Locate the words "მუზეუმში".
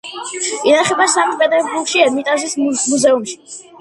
2.67-3.39